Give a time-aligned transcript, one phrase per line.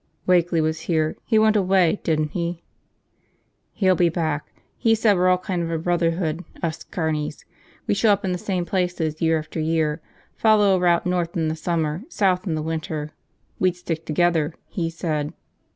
[0.25, 2.63] "Wakeley was here, he went away, didn't he?"
[3.73, 4.47] "He'll be back.
[4.75, 7.45] He said we're all kind of a brotherhood, us carnies,
[7.85, 10.01] we show up in the same places year after year,
[10.35, 13.11] follow a route north in the summer, south in the winter.
[13.59, 15.33] We'd stick together, he said."